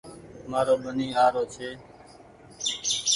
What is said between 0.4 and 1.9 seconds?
مآرو ٻني آ رو ڇي